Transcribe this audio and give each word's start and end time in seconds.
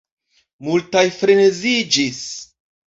Multaj 0.69 1.05
freneziĝis. 1.21 2.27